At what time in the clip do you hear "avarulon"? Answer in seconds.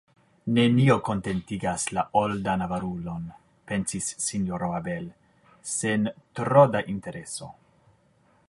2.67-3.27